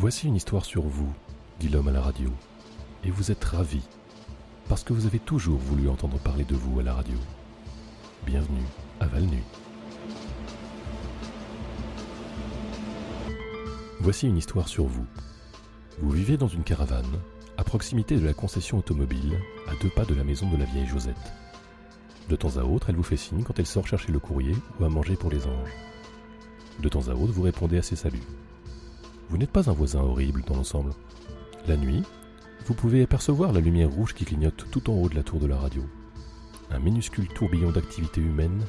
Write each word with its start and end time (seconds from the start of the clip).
Voici 0.00 0.28
une 0.28 0.36
histoire 0.36 0.64
sur 0.64 0.82
vous, 0.82 1.12
dit 1.58 1.68
l'homme 1.68 1.88
à 1.88 1.90
la 1.90 2.00
radio, 2.00 2.30
et 3.02 3.10
vous 3.10 3.32
êtes 3.32 3.42
ravi, 3.42 3.80
parce 4.68 4.84
que 4.84 4.92
vous 4.92 5.06
avez 5.06 5.18
toujours 5.18 5.58
voulu 5.58 5.88
entendre 5.88 6.18
parler 6.18 6.44
de 6.44 6.54
vous 6.54 6.78
à 6.78 6.84
la 6.84 6.94
radio. 6.94 7.16
Bienvenue 8.24 8.62
à 9.00 9.08
Val-Nuit. 9.08 9.42
Voici 13.98 14.28
une 14.28 14.36
histoire 14.36 14.68
sur 14.68 14.84
vous. 14.84 15.04
Vous 16.00 16.10
vivez 16.10 16.36
dans 16.36 16.46
une 16.46 16.62
caravane, 16.62 17.18
à 17.56 17.64
proximité 17.64 18.14
de 18.14 18.24
la 18.24 18.34
concession 18.34 18.78
automobile, 18.78 19.36
à 19.66 19.74
deux 19.82 19.90
pas 19.90 20.04
de 20.04 20.14
la 20.14 20.22
maison 20.22 20.48
de 20.48 20.58
la 20.58 20.64
vieille 20.64 20.86
Josette. 20.86 21.32
De 22.28 22.36
temps 22.36 22.56
à 22.56 22.62
autre, 22.62 22.90
elle 22.90 22.96
vous 22.96 23.02
fait 23.02 23.16
signe 23.16 23.42
quand 23.42 23.58
elle 23.58 23.66
sort 23.66 23.88
chercher 23.88 24.12
le 24.12 24.20
courrier 24.20 24.54
ou 24.78 24.84
à 24.84 24.88
manger 24.88 25.16
pour 25.16 25.32
les 25.32 25.44
anges. 25.44 25.74
De 26.78 26.88
temps 26.88 27.08
à 27.08 27.14
autre, 27.14 27.32
vous 27.32 27.42
répondez 27.42 27.78
à 27.78 27.82
ses 27.82 27.96
saluts. 27.96 28.22
Vous 29.28 29.36
n'êtes 29.36 29.50
pas 29.50 29.68
un 29.68 29.74
voisin 29.74 30.00
horrible 30.00 30.42
dans 30.46 30.56
l'ensemble. 30.56 30.92
La 31.66 31.76
nuit, 31.76 32.02
vous 32.66 32.74
pouvez 32.74 33.02
apercevoir 33.02 33.52
la 33.52 33.60
lumière 33.60 33.90
rouge 33.90 34.14
qui 34.14 34.24
clignote 34.24 34.66
tout 34.70 34.88
en 34.88 34.94
haut 34.94 35.08
de 35.08 35.14
la 35.14 35.22
tour 35.22 35.38
de 35.38 35.46
la 35.46 35.56
radio. 35.56 35.82
Un 36.70 36.78
minuscule 36.78 37.28
tourbillon 37.28 37.70
d'activité 37.70 38.22
humaine 38.22 38.62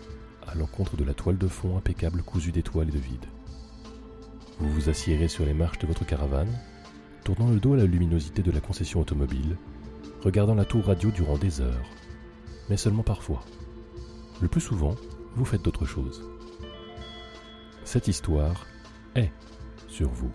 à 0.48 0.55
l'encontre 0.55 0.98
de 0.98 1.05
la 1.05 1.14
toile 1.14 1.38
de 1.38 1.48
fond 1.48 1.77
impeccable 1.77 2.23
cousue 2.23 2.52
d'étoiles 2.52 2.90
et 2.90 2.91
de 2.91 3.00
vide. 3.00 3.26
Vous 4.59 4.70
vous 4.70 4.90
assiérez 4.90 5.30
sur 5.30 5.45
les 5.45 5.53
marches 5.53 5.80
de 5.80 5.88
votre 5.88 6.05
caravane, 6.05 6.53
tournant 7.23 7.50
le 7.50 7.59
dos 7.59 7.73
à 7.73 7.78
la 7.78 7.86
luminosité 7.86 8.41
de 8.41 8.52
la 8.52 8.59
concession 8.59 9.00
automobile, 9.00 9.55
regardant 10.23 10.55
la 10.55 10.66
tour 10.66 10.86
radio 10.86 11.09
durant 11.12 11.38
des 11.38 11.62
heures, 11.62 11.89
mais 12.70 12.78
seulement 12.78 13.03
parfois. 13.03 13.45
Le 14.41 14.50
plus 14.50 14.62
souvent, 14.62 14.95
vous 15.36 15.45
faites 15.45 15.62
d'autres 15.62 15.86
choses. 15.86 16.23
Cette 17.86 18.09
histoire 18.09 18.66
est 19.16 19.31
sur 19.90 20.10
vous. 20.10 20.32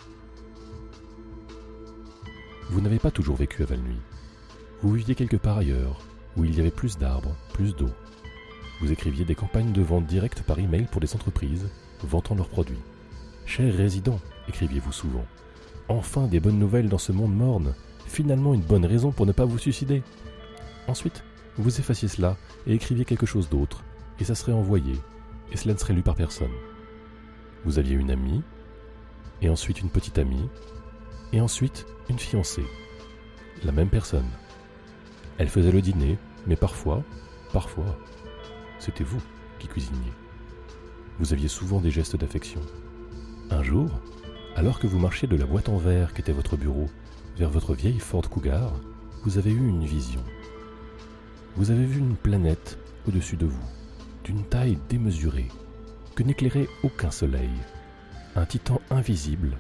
Vous 2.70 2.80
n'avez 2.80 2.98
pas 2.98 3.10
toujours 3.10 3.36
vécu 3.36 3.62
à 3.62 3.66
Val-Nuit. 3.66 4.00
Vous 4.82 4.92
viviez 4.92 5.14
quelque 5.14 5.36
part 5.36 5.58
ailleurs, 5.58 6.00
où 6.36 6.44
il 6.44 6.54
y 6.56 6.60
avait 6.60 6.70
plus 6.70 6.98
d'arbres, 6.98 7.36
plus 7.52 7.74
d'eau. 7.74 7.90
Vous 8.80 8.90
écriviez 8.90 9.24
des 9.24 9.34
campagnes 9.34 9.72
de 9.72 9.82
vente 9.82 10.06
directe 10.06 10.42
par 10.42 10.58
email 10.58 10.86
pour 10.90 11.00
des 11.00 11.14
entreprises, 11.14 11.68
vantant 12.02 12.34
leurs 12.34 12.48
produits. 12.48 12.82
Chers 13.46 13.74
résidents, 13.74 14.20
écriviez-vous 14.48 14.92
souvent, 14.92 15.24
enfin 15.88 16.26
des 16.26 16.40
bonnes 16.40 16.58
nouvelles 16.58 16.88
dans 16.88 16.98
ce 16.98 17.12
monde 17.12 17.34
morne, 17.34 17.74
finalement 18.06 18.54
une 18.54 18.62
bonne 18.62 18.86
raison 18.86 19.12
pour 19.12 19.26
ne 19.26 19.32
pas 19.32 19.44
vous 19.44 19.58
suicider. 19.58 20.02
Ensuite, 20.88 21.22
vous 21.56 21.78
effaciez 21.78 22.08
cela 22.08 22.36
et 22.66 22.74
écriviez 22.74 23.04
quelque 23.04 23.26
chose 23.26 23.48
d'autre, 23.48 23.84
et 24.18 24.24
ça 24.24 24.34
serait 24.34 24.52
envoyé, 24.52 24.94
et 25.52 25.56
cela 25.56 25.74
ne 25.74 25.78
serait 25.78 25.94
lu 25.94 26.02
par 26.02 26.16
personne. 26.16 26.50
Vous 27.64 27.78
aviez 27.78 27.94
une 27.94 28.10
amie, 28.10 28.42
et 29.42 29.48
ensuite 29.48 29.80
une 29.80 29.90
petite 29.90 30.18
amie, 30.18 30.48
et 31.32 31.40
ensuite 31.40 31.86
une 32.08 32.18
fiancée. 32.18 32.66
La 33.64 33.72
même 33.72 33.88
personne. 33.88 34.28
Elle 35.38 35.48
faisait 35.48 35.72
le 35.72 35.82
dîner, 35.82 36.18
mais 36.46 36.56
parfois, 36.56 37.02
parfois, 37.52 37.98
c'était 38.78 39.04
vous 39.04 39.20
qui 39.58 39.68
cuisiniez. 39.68 40.12
Vous 41.18 41.32
aviez 41.32 41.48
souvent 41.48 41.80
des 41.80 41.90
gestes 41.90 42.16
d'affection. 42.16 42.60
Un 43.50 43.62
jour, 43.62 43.88
alors 44.56 44.78
que 44.78 44.86
vous 44.86 44.98
marchiez 44.98 45.28
de 45.28 45.36
la 45.36 45.46
boîte 45.46 45.68
en 45.68 45.76
verre 45.76 46.12
qu'était 46.12 46.32
votre 46.32 46.56
bureau 46.56 46.88
vers 47.36 47.50
votre 47.50 47.74
vieille 47.74 47.98
Ford 47.98 48.28
Cougar, 48.28 48.72
vous 49.24 49.38
avez 49.38 49.50
eu 49.50 49.68
une 49.68 49.84
vision. 49.84 50.22
Vous 51.56 51.70
avez 51.70 51.84
vu 51.84 51.98
une 51.98 52.16
planète 52.16 52.78
au-dessus 53.08 53.36
de 53.36 53.46
vous, 53.46 53.64
d'une 54.22 54.44
taille 54.44 54.78
démesurée, 54.88 55.48
que 56.14 56.22
n'éclairait 56.22 56.68
aucun 56.82 57.10
soleil, 57.10 57.50
un 58.36 58.46
titan 58.46 58.80
invisible, 58.90 59.56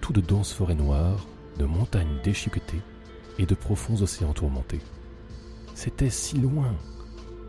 tout 0.00 0.12
de 0.12 0.20
denses 0.20 0.52
forêts 0.52 0.74
noires, 0.74 1.26
de 1.58 1.64
montagnes 1.64 2.20
déchiquetées 2.24 2.82
et 3.38 3.46
de 3.46 3.54
profonds 3.54 4.00
océans 4.02 4.32
tourmentés. 4.32 4.80
C'était 5.74 6.10
si 6.10 6.38
loin, 6.38 6.74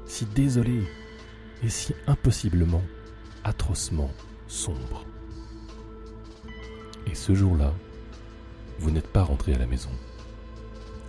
si 0.06 0.26
désolé 0.26 0.84
et 1.64 1.70
si 1.70 1.94
impossiblement, 2.08 2.84
atrocement 3.44 4.12
sombre. 4.48 5.06
Et 7.08 7.16
ce 7.16 7.34
jour-là, 7.34 7.74
vous 8.80 8.92
n'êtes 8.92 9.08
pas 9.08 9.24
rentré 9.24 9.54
à 9.54 9.58
la 9.58 9.68
maison. 9.68 9.90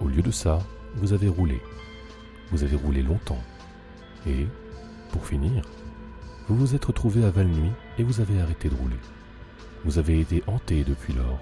Au 0.00 0.08
lieu 0.08 0.22
de 0.22 0.30
ça, 0.30 0.58
vous 0.96 1.12
avez 1.12 1.28
roulé. 1.28 1.60
Vous 2.50 2.62
avez 2.62 2.76
roulé 2.76 3.02
longtemps. 3.02 3.42
Et, 4.26 4.46
pour 5.12 5.26
finir, 5.26 5.64
vous 6.48 6.56
vous 6.56 6.74
êtes 6.74 6.84
retrouvé 6.84 7.24
à 7.24 7.30
Val-Nuit 7.30 7.72
et 7.98 8.02
vous 8.02 8.20
avez 8.20 8.40
arrêté 8.40 8.68
de 8.68 8.74
rouler. 8.74 8.98
Vous 9.84 9.98
avez 9.98 10.20
été 10.20 10.42
hanté 10.46 10.82
depuis 10.84 11.12
lors 11.12 11.40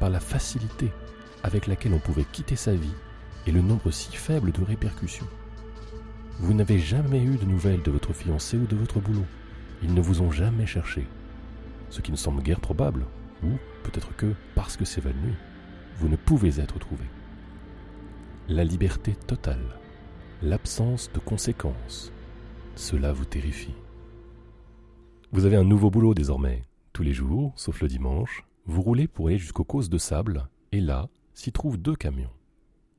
par 0.00 0.10
la 0.10 0.20
facilité 0.20 0.90
avec 1.42 1.66
laquelle 1.66 1.94
on 1.94 1.98
pouvait 1.98 2.24
quitter 2.24 2.56
sa 2.56 2.74
vie 2.74 2.94
et 3.46 3.52
le 3.52 3.60
nombre 3.60 3.90
si 3.90 4.12
faible 4.16 4.50
de 4.50 4.62
répercussions. 4.62 5.28
Vous 6.40 6.54
n'avez 6.54 6.78
jamais 6.78 7.22
eu 7.22 7.36
de 7.36 7.44
nouvelles 7.44 7.82
de 7.82 7.90
votre 7.90 8.12
fiancé 8.12 8.56
ou 8.56 8.66
de 8.66 8.74
votre 8.74 8.98
boulot. 8.98 9.26
Ils 9.82 9.94
ne 9.94 10.00
vous 10.00 10.22
ont 10.22 10.32
jamais 10.32 10.66
cherché. 10.66 11.06
Ce 11.90 12.00
qui 12.00 12.10
ne 12.10 12.16
semble 12.16 12.42
guère 12.42 12.60
probable, 12.60 13.06
ou 13.44 13.50
peut-être 13.84 14.16
que, 14.16 14.34
parce 14.54 14.76
que 14.76 14.84
c'est 14.84 15.02
vous 15.96 16.08
ne 16.08 16.16
pouvez 16.16 16.60
être 16.60 16.78
trouvé. 16.78 17.04
La 18.48 18.64
liberté 18.64 19.14
totale, 19.14 19.78
l'absence 20.42 21.10
de 21.12 21.20
conséquences, 21.20 22.12
cela 22.74 23.12
vous 23.12 23.24
terrifie. 23.24 23.74
Vous 25.30 25.44
avez 25.44 25.56
un 25.56 25.64
nouveau 25.64 25.90
boulot 25.90 26.14
désormais. 26.14 26.62
Tous 26.94 27.02
les 27.02 27.12
jours, 27.12 27.52
sauf 27.56 27.82
le 27.82 27.88
dimanche, 27.88 28.44
vous 28.66 28.80
roulez 28.80 29.08
pour 29.08 29.26
aller 29.26 29.36
jusqu'aux 29.36 29.64
causes 29.64 29.90
de 29.90 29.98
sable, 29.98 30.48
et 30.70 30.80
là 30.80 31.08
s'y 31.34 31.50
trouvent 31.50 31.76
deux 31.76 31.96
camions. 31.96 32.30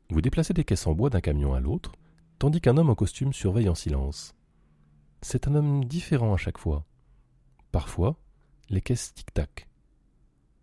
Vous 0.09 0.19
déplacez 0.19 0.53
des 0.53 0.65
caisses 0.65 0.85
en 0.85 0.93
bois 0.93 1.09
d'un 1.09 1.21
camion 1.21 1.53
à 1.53 1.61
l'autre, 1.61 1.93
tandis 2.37 2.59
qu'un 2.59 2.75
homme 2.75 2.89
en 2.89 2.95
costume 2.95 3.31
surveille 3.31 3.69
en 3.69 3.73
silence. 3.73 4.35
C'est 5.21 5.47
un 5.47 5.55
homme 5.55 5.85
différent 5.85 6.33
à 6.33 6.37
chaque 6.37 6.57
fois. 6.57 6.85
Parfois, 7.71 8.17
les 8.69 8.81
caisses 8.81 9.13
tic-tac. 9.13 9.69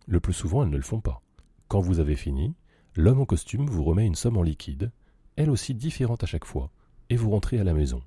Le 0.05 0.19
plus 0.19 0.33
souvent, 0.33 0.61
elles 0.61 0.69
ne 0.69 0.77
le 0.77 0.83
font 0.83 1.01
pas. 1.01 1.23
Quand 1.69 1.81
vous 1.81 1.99
avez 1.99 2.15
fini, 2.15 2.53
l'homme 2.95 3.21
en 3.21 3.25
costume 3.25 3.65
vous 3.65 3.83
remet 3.83 4.05
une 4.05 4.13
somme 4.13 4.37
en 4.37 4.43
liquide, 4.43 4.91
elle 5.37 5.49
aussi 5.49 5.73
différente 5.73 6.23
à 6.23 6.27
chaque 6.27 6.45
fois, 6.45 6.69
et 7.09 7.15
vous 7.15 7.31
rentrez 7.31 7.57
à 7.57 7.63
la 7.63 7.73
maison. 7.73 8.03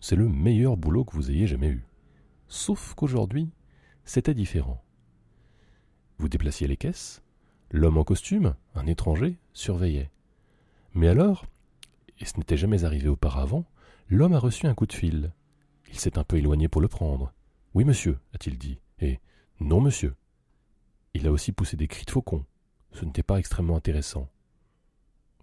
C'est 0.00 0.16
le 0.16 0.28
meilleur 0.28 0.76
boulot 0.76 1.04
que 1.04 1.14
vous 1.14 1.30
ayez 1.30 1.46
jamais 1.46 1.68
eu. 1.68 1.86
Sauf 2.48 2.94
qu'aujourd'hui, 2.94 3.52
c'était 4.04 4.34
différent. 4.34 4.82
Vous 6.18 6.28
déplaciez 6.28 6.66
les 6.66 6.76
caisses, 6.76 7.22
l'homme 7.70 7.98
en 7.98 8.04
costume, 8.04 8.54
un 8.74 8.86
étranger, 8.86 9.38
surveillait. 9.52 10.10
Mais 10.94 11.08
alors, 11.08 11.46
et 12.20 12.24
ce 12.24 12.38
n'était 12.38 12.56
jamais 12.56 12.84
arrivé 12.84 13.08
auparavant, 13.08 13.64
l'homme 14.08 14.34
a 14.34 14.38
reçu 14.38 14.66
un 14.66 14.74
coup 14.74 14.86
de 14.86 14.92
fil. 14.92 15.32
Il 15.88 15.98
s'est 15.98 16.18
un 16.18 16.24
peu 16.24 16.36
éloigné 16.36 16.68
pour 16.68 16.80
le 16.80 16.88
prendre. 16.88 17.32
Oui, 17.74 17.84
monsieur, 17.84 18.18
a-t-il 18.32 18.58
dit, 18.58 18.78
et 19.00 19.18
non, 19.60 19.80
monsieur. 19.80 20.14
Il 21.14 21.26
a 21.26 21.32
aussi 21.32 21.52
poussé 21.52 21.76
des 21.76 21.88
cris 21.88 22.04
de 22.04 22.10
faucon. 22.10 22.44
Ce 22.92 23.04
n'était 23.04 23.22
pas 23.22 23.38
extrêmement 23.38 23.76
intéressant. 23.76 24.28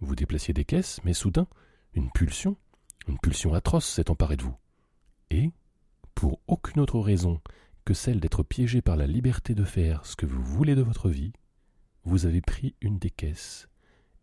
Vous 0.00 0.16
déplaciez 0.16 0.54
des 0.54 0.64
caisses, 0.64 1.00
mais 1.04 1.12
soudain, 1.12 1.46
une 1.94 2.10
pulsion, 2.10 2.56
une 3.06 3.18
pulsion 3.18 3.54
atroce 3.54 3.88
s'est 3.88 4.10
emparée 4.10 4.36
de 4.36 4.42
vous. 4.42 4.56
Et, 5.30 5.50
pour 6.14 6.40
aucune 6.46 6.80
autre 6.80 6.98
raison 6.98 7.40
que 7.84 7.94
celle 7.94 8.20
d'être 8.20 8.42
piégé 8.42 8.80
par 8.80 8.96
la 8.96 9.06
liberté 9.06 9.54
de 9.54 9.64
faire 9.64 10.06
ce 10.06 10.16
que 10.16 10.26
vous 10.26 10.42
voulez 10.42 10.74
de 10.74 10.82
votre 10.82 11.08
vie, 11.08 11.32
vous 12.04 12.26
avez 12.26 12.40
pris 12.40 12.74
une 12.80 12.98
des 12.98 13.10
caisses 13.10 13.68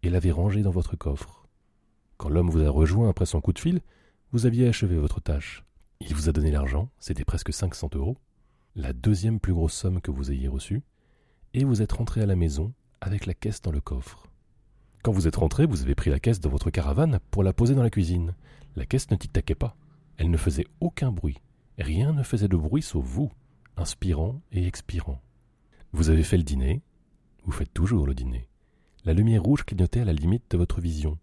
et 0.04 0.10
l'avez 0.10 0.32
rangée 0.32 0.62
dans 0.62 0.72
votre 0.72 0.96
coffre. 0.96 1.48
Quand 2.18 2.30
l'homme 2.30 2.50
vous 2.50 2.64
a 2.64 2.70
rejoint 2.70 3.10
après 3.10 3.26
son 3.26 3.42
coup 3.42 3.54
de 3.54 3.60
fil, 3.60 3.82
vous 4.32 4.46
aviez 4.46 4.68
achevé 4.68 4.98
votre 4.98 5.22
tâche. 5.22 5.64
Il 6.00 6.16
vous 6.16 6.30
a 6.30 6.32
donné 6.32 6.52
l'argent, 6.52 6.90
c'était 7.00 7.26
presque 7.26 7.52
500 7.52 7.90
euros, 7.96 8.18
la 8.76 8.94
deuxième 8.94 9.40
plus 9.40 9.54
grosse 9.54 9.74
somme 9.74 10.02
que 10.02 10.12
vous 10.12 10.32
ayez 10.32 10.48
reçue, 10.48 10.82
et 11.54 11.64
vous 11.64 11.82
êtes 11.82 11.94
rentré 11.94 12.22
à 12.22 12.26
la 12.26 12.36
maison 12.36 12.74
avec 13.02 13.26
la 13.26 13.34
caisse 13.34 13.62
dans 13.62 13.72
le 13.72 13.82
coffre. 13.82 14.24
Quand 15.04 15.12
vous 15.12 15.28
êtes 15.28 15.38
rentré, 15.38 15.66
vous 15.66 15.82
avez 15.82 15.96
pris 15.96 16.10
la 16.10 16.20
caisse 16.20 16.40
dans 16.40 16.50
votre 16.50 16.70
caravane 16.70 17.20
pour 17.32 17.44
la 17.44 17.54
poser 17.54 17.74
dans 17.74 17.84
la 17.84 17.90
cuisine. 17.90 18.36
La 18.76 18.86
caisse 18.86 19.10
ne 19.12 19.16
tic-taquait 19.16 19.56
pas. 19.56 19.76
Elle 20.18 20.30
ne 20.30 20.38
faisait 20.38 20.68
aucun 20.82 21.12
bruit. 21.12 21.38
Rien 21.78 22.12
ne 22.12 22.24
faisait 22.24 22.50
de 22.50 22.58
bruit 22.58 22.82
sauf 22.82 23.06
vous 23.06 23.32
inspirant 23.80 24.42
et 24.52 24.68
expirant. 24.68 25.22
Vous 25.94 26.10
avez 26.10 26.24
fait 26.24 26.38
le 26.38 26.44
dîner, 26.44 26.82
vous 27.46 27.52
faites 27.52 27.74
toujours 27.74 28.06
le 28.06 28.14
dîner. 28.14 28.48
La 29.06 29.14
lumière 29.14 29.42
rouge 29.42 29.64
clignotait 29.64 30.02
à 30.02 30.06
la 30.06 30.14
limite 30.14 30.52
de 30.52 30.58
votre 30.58 30.82
vision, 30.82 31.18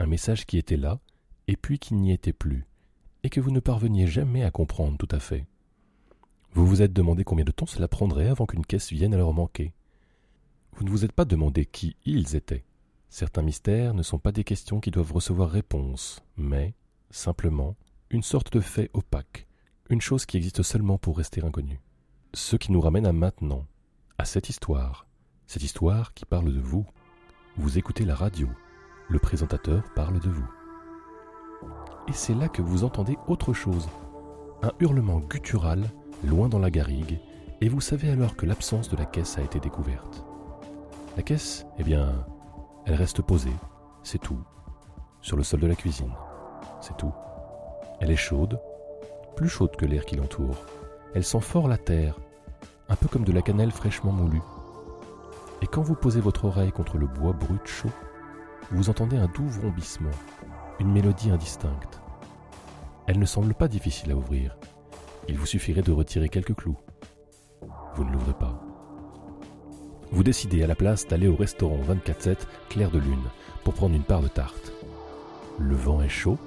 un 0.00 0.06
message 0.06 0.44
qui 0.44 0.58
était 0.58 0.76
là, 0.76 1.00
et 1.46 1.56
puis 1.56 1.78
qui 1.78 1.94
n'y 1.94 2.12
était 2.12 2.32
plus, 2.32 2.66
et 3.22 3.30
que 3.30 3.40
vous 3.40 3.52
ne 3.52 3.60
parveniez 3.60 4.06
jamais 4.06 4.42
à 4.42 4.50
comprendre 4.50 4.98
tout 4.98 5.08
à 5.10 5.20
fait. 5.20 5.46
Vous 6.54 6.66
vous 6.66 6.82
êtes 6.82 6.92
demandé 6.92 7.24
combien 7.24 7.44
de 7.44 7.52
temps 7.52 7.66
cela 7.66 7.88
prendrait 7.88 8.28
avant 8.28 8.46
qu'une 8.46 8.66
caisse 8.66 8.92
vienne 8.92 9.14
à 9.14 9.18
leur 9.18 9.32
manquer. 9.32 9.72
Vous 10.74 10.84
ne 10.84 10.90
vous 10.90 11.04
êtes 11.04 11.12
pas 11.12 11.24
demandé 11.24 11.64
qui 11.64 11.96
ils 12.04 12.34
étaient. 12.34 12.64
Certains 13.08 13.42
mystères 13.42 13.94
ne 13.94 14.02
sont 14.02 14.18
pas 14.18 14.32
des 14.32 14.44
questions 14.44 14.80
qui 14.80 14.90
doivent 14.90 15.12
recevoir 15.12 15.50
réponse, 15.50 16.22
mais, 16.36 16.74
simplement, 17.10 17.76
une 18.10 18.22
sorte 18.22 18.52
de 18.52 18.60
fait 18.60 18.90
opaque, 18.92 19.46
une 19.88 20.00
chose 20.00 20.26
qui 20.26 20.36
existe 20.36 20.62
seulement 20.62 20.98
pour 20.98 21.16
rester 21.16 21.42
inconnue. 21.42 21.80
Ce 22.34 22.56
qui 22.56 22.72
nous 22.72 22.80
ramène 22.80 23.04
à 23.04 23.12
maintenant, 23.12 23.66
à 24.16 24.24
cette 24.24 24.48
histoire, 24.48 25.06
Cette 25.46 25.62
histoire 25.62 26.14
qui 26.14 26.24
parle 26.24 26.50
de 26.50 26.60
vous. 26.60 26.86
Vous 27.58 27.76
écoutez 27.76 28.06
la 28.06 28.14
radio. 28.14 28.48
Le 29.10 29.18
présentateur 29.18 29.82
parle 29.94 30.18
de 30.18 30.30
vous. 30.30 30.50
Et 32.08 32.12
c'est 32.14 32.32
là 32.32 32.48
que 32.48 32.62
vous 32.62 32.84
entendez 32.84 33.18
autre 33.26 33.52
chose. 33.52 33.86
Un 34.62 34.72
hurlement 34.80 35.20
guttural, 35.20 35.90
loin 36.24 36.48
dans 36.48 36.58
la 36.58 36.70
garrigue, 36.70 37.20
et 37.60 37.68
vous 37.68 37.82
savez 37.82 38.08
alors 38.08 38.34
que 38.34 38.46
l'absence 38.46 38.88
de 38.88 38.96
la 38.96 39.04
caisse 39.04 39.36
a 39.36 39.42
été 39.42 39.60
découverte. 39.60 40.24
La 41.18 41.22
caisse, 41.22 41.66
eh 41.76 41.84
bien, 41.84 42.24
elle 42.86 42.94
reste 42.94 43.20
posée, 43.20 43.52
c'est 44.02 44.22
tout, 44.22 44.40
sur 45.20 45.36
le 45.36 45.42
sol 45.42 45.60
de 45.60 45.66
la 45.66 45.74
cuisine, 45.74 46.14
c'est 46.80 46.96
tout. 46.96 47.12
Elle 48.00 48.10
est 48.10 48.16
chaude, 48.16 48.58
plus 49.36 49.50
chaude 49.50 49.76
que 49.76 49.84
l'air 49.84 50.06
qui 50.06 50.16
l'entoure. 50.16 50.64
Elle 51.14 51.24
sent 51.24 51.40
fort 51.40 51.68
la 51.68 51.78
terre, 51.78 52.18
un 52.88 52.96
peu 52.96 53.08
comme 53.08 53.24
de 53.24 53.32
la 53.32 53.42
cannelle 53.42 53.70
fraîchement 53.70 54.12
moulue. 54.12 54.42
Et 55.60 55.66
quand 55.66 55.82
vous 55.82 55.94
posez 55.94 56.20
votre 56.20 56.46
oreille 56.46 56.72
contre 56.72 56.98
le 56.98 57.06
bois 57.06 57.32
brut 57.32 57.66
chaud, 57.66 57.90
vous 58.70 58.88
entendez 58.88 59.16
un 59.16 59.28
doux 59.28 59.46
vrombissement, 59.46 60.10
une 60.80 60.92
mélodie 60.92 61.30
indistincte. 61.30 62.00
Elle 63.06 63.18
ne 63.18 63.26
semble 63.26 63.54
pas 63.54 63.68
difficile 63.68 64.12
à 64.12 64.16
ouvrir. 64.16 64.56
Il 65.28 65.38
vous 65.38 65.46
suffirait 65.46 65.82
de 65.82 65.92
retirer 65.92 66.28
quelques 66.28 66.54
clous. 66.54 66.78
Vous 67.94 68.04
ne 68.04 68.12
l'ouvrez 68.12 68.32
pas. 68.32 68.60
Vous 70.10 70.22
décidez 70.22 70.62
à 70.62 70.66
la 70.66 70.74
place 70.74 71.06
d'aller 71.06 71.28
au 71.28 71.36
restaurant 71.36 71.78
24-7 71.88 72.36
Clair 72.68 72.90
de 72.90 72.98
Lune 72.98 73.28
pour 73.64 73.74
prendre 73.74 73.94
une 73.94 74.02
part 74.02 74.22
de 74.22 74.28
tarte. 74.28 74.72
Le 75.58 75.76
vent 75.76 76.02
est 76.02 76.08
chaud, 76.08 76.38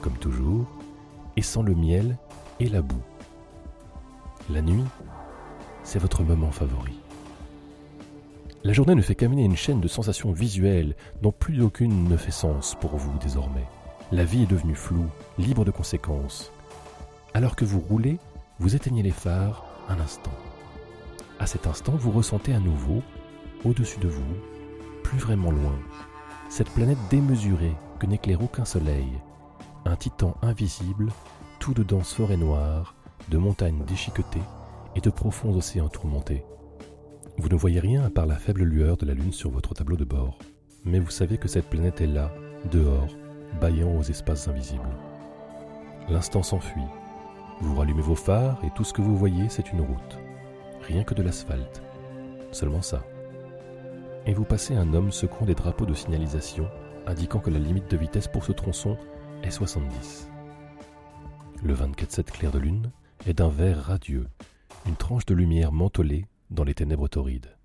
comme 0.00 0.18
toujours, 0.18 0.66
et 1.36 1.42
sent 1.42 1.62
le 1.64 1.74
miel 1.74 2.18
et 2.58 2.68
la 2.68 2.82
boue. 2.82 3.02
La 4.52 4.62
nuit, 4.62 4.84
c'est 5.84 6.00
votre 6.00 6.24
moment 6.24 6.50
favori. 6.50 6.98
La 8.64 8.72
journée 8.72 8.96
ne 8.96 9.02
fait 9.02 9.14
qu'amener 9.14 9.44
une 9.44 9.56
chaîne 9.56 9.80
de 9.80 9.86
sensations 9.86 10.32
visuelles 10.32 10.96
dont 11.22 11.30
plus 11.30 11.62
aucune 11.62 12.08
ne 12.08 12.16
fait 12.16 12.32
sens 12.32 12.76
pour 12.80 12.96
vous 12.96 13.16
désormais. 13.20 13.66
La 14.10 14.24
vie 14.24 14.42
est 14.42 14.50
devenue 14.50 14.74
floue, 14.74 15.06
libre 15.38 15.64
de 15.64 15.70
conséquences. 15.70 16.50
Alors 17.32 17.54
que 17.54 17.64
vous 17.64 17.78
roulez, 17.78 18.18
vous 18.58 18.74
éteignez 18.74 19.04
les 19.04 19.12
phares 19.12 19.64
un 19.88 20.00
instant. 20.00 20.32
À 21.38 21.46
cet 21.46 21.68
instant, 21.68 21.92
vous 21.92 22.10
ressentez 22.10 22.52
à 22.52 22.58
nouveau, 22.58 23.02
au-dessus 23.64 24.00
de 24.00 24.08
vous, 24.08 24.34
plus 25.04 25.18
vraiment 25.18 25.52
loin, 25.52 25.78
cette 26.48 26.70
planète 26.70 26.98
démesurée 27.08 27.76
que 28.00 28.06
n'éclaire 28.06 28.42
aucun 28.42 28.64
soleil, 28.64 29.06
un 29.84 29.94
titan 29.94 30.36
invisible, 30.42 31.12
tout 31.60 31.72
de 31.72 31.84
denses 31.84 32.14
forêts 32.14 32.36
noires, 32.36 32.96
de 33.28 33.38
montagnes 33.38 33.84
déchiquetées 33.86 34.42
et 34.96 35.00
de 35.00 35.10
profonds 35.10 35.54
océans 35.56 35.88
tourmentés. 35.88 36.44
Vous 37.38 37.48
ne 37.48 37.56
voyez 37.56 37.80
rien 37.80 38.04
à 38.04 38.10
part 38.10 38.26
la 38.26 38.36
faible 38.36 38.62
lueur 38.62 38.96
de 38.96 39.06
la 39.06 39.14
lune 39.14 39.32
sur 39.32 39.50
votre 39.50 39.74
tableau 39.74 39.96
de 39.96 40.04
bord, 40.04 40.38
mais 40.84 40.98
vous 40.98 41.10
savez 41.10 41.38
que 41.38 41.48
cette 41.48 41.70
planète 41.70 42.00
est 42.00 42.06
là, 42.06 42.32
dehors, 42.70 43.08
bâillant 43.60 43.96
aux 43.96 44.02
espaces 44.02 44.48
invisibles. 44.48 44.96
L'instant 46.08 46.42
s'enfuit. 46.42 46.82
Vous 47.60 47.76
rallumez 47.76 48.02
vos 48.02 48.14
phares 48.14 48.58
et 48.64 48.70
tout 48.74 48.84
ce 48.84 48.92
que 48.92 49.02
vous 49.02 49.16
voyez, 49.16 49.48
c'est 49.48 49.72
une 49.72 49.82
route. 49.82 50.18
Rien 50.82 51.04
que 51.04 51.14
de 51.14 51.22
l'asphalte. 51.22 51.82
Seulement 52.52 52.82
ça. 52.82 53.04
Et 54.26 54.34
vous 54.34 54.44
passez 54.44 54.74
un 54.74 54.92
homme 54.92 55.12
secouant 55.12 55.46
des 55.46 55.54
drapeaux 55.54 55.86
de 55.86 55.94
signalisation 55.94 56.68
indiquant 57.06 57.38
que 57.38 57.50
la 57.50 57.58
limite 57.58 57.90
de 57.90 57.96
vitesse 57.96 58.28
pour 58.28 58.44
ce 58.44 58.52
tronçon 58.52 58.96
est 59.42 59.50
70. 59.50 60.28
Le 61.62 61.74
24-7 61.74 62.24
clair 62.24 62.50
de 62.50 62.58
lune 62.58 62.90
est 63.26 63.34
d'un 63.34 63.48
vert 63.48 63.82
radieux, 63.84 64.28
une 64.86 64.96
tranche 64.96 65.26
de 65.26 65.34
lumière 65.34 65.72
mentolée 65.72 66.26
dans 66.50 66.64
les 66.64 66.74
ténèbres 66.74 67.08
torrides. 67.08 67.56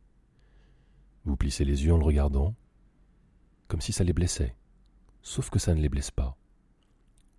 Vous 1.23 1.37
plissez 1.37 1.65
les 1.65 1.85
yeux 1.85 1.93
en 1.93 1.97
le 1.97 2.03
regardant, 2.03 2.53
comme 3.67 3.81
si 3.81 3.91
ça 3.91 4.03
les 4.03 4.13
blessait, 4.13 4.55
sauf 5.21 5.49
que 5.49 5.59
ça 5.59 5.73
ne 5.73 5.81
les 5.81 5.89
blesse 5.89 6.11
pas. 6.11 6.37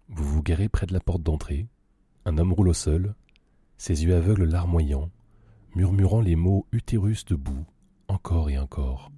Vous 0.08 0.24
vous 0.24 0.42
garez 0.42 0.68
près 0.68 0.86
de 0.86 0.92
la 0.92 1.00
porte 1.00 1.22
d'entrée, 1.22 1.68
un 2.24 2.38
homme 2.38 2.52
roule 2.52 2.68
au 2.68 2.74
sol, 2.74 3.14
ses 3.78 4.04
yeux 4.04 4.14
aveugles 4.14 4.44
larmoyants, 4.44 5.10
murmurant 5.74 6.20
les 6.20 6.36
mots 6.36 6.66
utérus 6.72 7.24
debout, 7.24 7.66
encore 8.08 8.50
et 8.50 8.58
encore. 8.58 9.12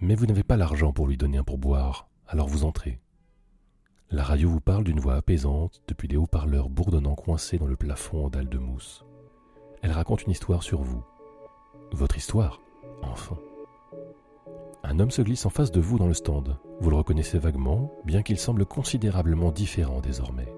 Mais 0.00 0.14
vous 0.14 0.26
n'avez 0.26 0.44
pas 0.44 0.56
l'argent 0.56 0.92
pour 0.92 1.06
lui 1.06 1.16
donner 1.16 1.38
un 1.38 1.44
pourboire, 1.44 2.08
alors 2.26 2.48
vous 2.48 2.64
entrez. 2.64 3.00
La 4.10 4.24
radio 4.24 4.48
vous 4.48 4.60
parle 4.60 4.84
d'une 4.84 5.00
voix 5.00 5.16
apaisante 5.16 5.82
depuis 5.86 6.08
des 6.08 6.16
haut-parleurs 6.16 6.70
bourdonnants 6.70 7.14
coincés 7.14 7.58
dans 7.58 7.66
le 7.66 7.76
plafond 7.76 8.24
en 8.24 8.30
dalles 8.30 8.48
de 8.48 8.56
mousse. 8.56 9.04
Elle 9.82 9.92
raconte 9.92 10.22
une 10.22 10.30
histoire 10.30 10.62
sur 10.62 10.80
vous, 10.80 11.04
votre 11.92 12.16
histoire, 12.16 12.58
enfin. 13.02 13.36
Un 14.82 14.98
homme 14.98 15.10
se 15.10 15.20
glisse 15.20 15.44
en 15.44 15.50
face 15.50 15.72
de 15.72 15.80
vous 15.80 15.98
dans 15.98 16.06
le 16.06 16.14
stand. 16.14 16.56
Vous 16.80 16.88
le 16.88 16.96
reconnaissez 16.96 17.38
vaguement, 17.38 17.92
bien 18.06 18.22
qu'il 18.22 18.38
semble 18.38 18.64
considérablement 18.64 19.52
différent 19.52 20.00
désormais. 20.00 20.50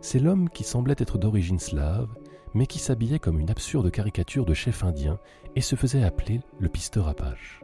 C'est 0.00 0.18
l'homme 0.18 0.50
qui 0.50 0.64
semblait 0.64 0.96
être 0.98 1.18
d'origine 1.18 1.60
slave, 1.60 2.08
mais 2.52 2.66
qui 2.66 2.80
s'habillait 2.80 3.20
comme 3.20 3.38
une 3.38 3.50
absurde 3.50 3.92
caricature 3.92 4.44
de 4.44 4.54
chef 4.54 4.82
indien 4.82 5.20
et 5.54 5.60
se 5.60 5.76
faisait 5.76 6.02
appeler 6.02 6.40
le 6.58 6.68
pisteur 6.68 7.06
apache. 7.06 7.60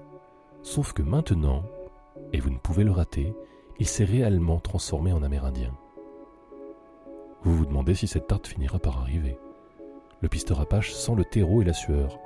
Sauf 0.62 0.93
que 0.93 1.03
maintenant, 1.03 1.65
et 2.32 2.39
vous 2.39 2.50
ne 2.50 2.59
pouvez 2.59 2.85
le 2.85 2.93
rater, 2.93 3.35
il 3.78 3.87
s'est 3.87 4.05
réellement 4.05 4.58
transformé 4.58 5.12
en 5.12 5.23
Amérindien. 5.23 5.73
Vous 7.43 7.55
vous 7.55 7.67
demandez 7.67 7.94
si 7.94 8.06
cette 8.06 8.26
tarte 8.26 8.46
finira 8.46 8.78
par 8.78 8.99
arriver. 8.99 9.38
Le 10.20 10.28
pisteur 10.28 10.61
apache 10.61 10.93
sent 10.93 11.14
le 11.14 11.25
terreau 11.25 11.62
et 11.62 11.64
la 11.64 11.75
sueur. 11.75 12.19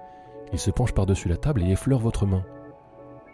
Il 0.52 0.58
se 0.58 0.70
penche 0.70 0.92
par-dessus 0.92 1.28
la 1.28 1.36
table 1.36 1.62
et 1.62 1.70
effleure 1.70 1.98
votre 1.98 2.26
main. 2.26 2.44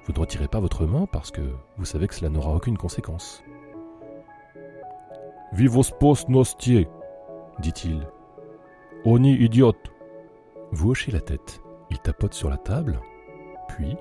Vous 0.05 0.13
ne 0.13 0.19
retirez 0.19 0.49
pas 0.49 0.61
votre 0.61 0.87
main 0.87 1.07
parce 1.07 1.31
que 1.31 1.55
vous 1.77 1.85
savez 1.85 2.09
que 2.09 2.15
cela 2.15 2.31
n'aura 2.31 2.55
aucune 2.55 2.79
conséquence. 2.79 3.43
Vivos 5.53 5.93
post 6.01 6.29
nostier, 6.29 6.89
dit-il. 7.61 8.07
Oni 9.05 9.35
idiote. 9.35 9.93
Vous 10.73 10.91
hochez 10.91 11.13
la 11.13 11.21
tête. 11.21 11.61
Il 11.91 11.99
tapote 11.99 12.35
sur 12.35 12.51
la 12.51 12.57
table, 12.57 13.01
puis, 13.69 13.97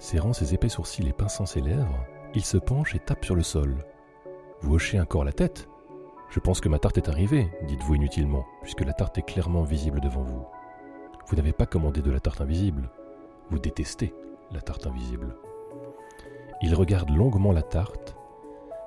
serrant 0.00 0.32
ses 0.32 0.54
épais 0.54 0.68
sourcils 0.68 1.08
et 1.08 1.12
pinçant 1.12 1.46
ses 1.46 1.60
lèvres, 1.60 2.04
il 2.34 2.44
se 2.44 2.58
penche 2.58 2.94
et 2.94 2.98
tape 2.98 3.24
sur 3.24 3.34
le 3.34 3.42
sol. 3.42 3.84
Vous 4.60 4.74
hochez 4.74 5.00
encore 5.00 5.24
la 5.24 5.32
tête? 5.32 5.68
Je 6.30 6.40
pense 6.40 6.60
que 6.60 6.68
ma 6.68 6.78
tarte 6.78 6.98
est 6.98 7.08
arrivée, 7.08 7.50
dites-vous 7.66 7.94
inutilement, 7.94 8.44
puisque 8.62 8.84
la 8.84 8.92
tarte 8.92 9.16
est 9.16 9.22
clairement 9.22 9.62
visible 9.62 10.00
devant 10.00 10.22
vous. 10.22 10.44
Vous 11.26 11.36
n'avez 11.36 11.52
pas 11.52 11.66
commandé 11.66 12.02
de 12.02 12.10
la 12.10 12.20
tarte 12.20 12.40
invisible. 12.40 12.90
Vous 13.50 13.58
détestez 13.58 14.14
la 14.52 14.60
tarte 14.60 14.86
invisible. 14.86 15.36
Il 16.60 16.74
regarde 16.74 17.10
longuement 17.10 17.52
la 17.52 17.62
tarte, 17.62 18.16